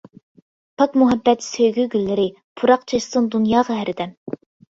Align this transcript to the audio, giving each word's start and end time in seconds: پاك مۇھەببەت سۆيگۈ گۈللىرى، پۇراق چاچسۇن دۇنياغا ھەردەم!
پاك 0.81 0.95
مۇھەببەت 1.01 1.45
سۆيگۈ 1.47 1.85
گۈللىرى، 1.91 2.25
پۇراق 2.63 2.89
چاچسۇن 2.93 3.29
دۇنياغا 3.37 3.79
ھەردەم! 3.83 4.19